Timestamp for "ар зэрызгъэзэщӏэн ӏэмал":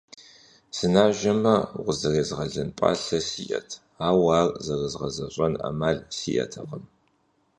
4.39-5.97